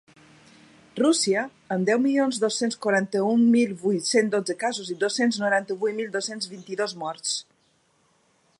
Rússia, 0.99 1.41
amb 1.75 1.89
deu 1.89 1.99
milions 2.05 2.39
dos-cents 2.43 2.79
quaranta-un 2.85 3.43
mil 3.57 3.75
vuit-cents 3.83 4.33
dotze 4.37 4.55
casos 4.65 4.89
i 4.95 4.97
dos-cents 5.07 5.39
noranta-vuit 5.45 5.97
mil 6.01 6.11
dos-cents 6.17 6.51
vint-i-dos 6.55 6.97
morts. 7.05 7.37